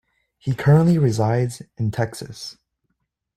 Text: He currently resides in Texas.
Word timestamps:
He 0.39 0.55
currently 0.55 0.97
resides 0.97 1.61
in 1.77 1.91
Texas. 1.91 2.57